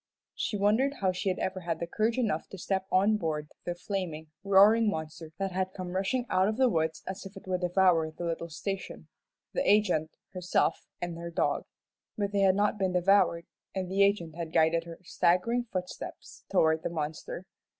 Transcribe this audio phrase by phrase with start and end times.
[0.33, 4.31] She wondered how she had ever had courage enough to step on board the flaming,
[4.43, 8.09] roaring monster that had come rushing out of the woods as if it would devour
[8.09, 9.09] the little station,
[9.53, 11.65] the agent, herself, and her dog.
[12.17, 13.45] But they had not been devoured,
[13.75, 17.45] and the agent had guided her staggering footsteps toward the monster.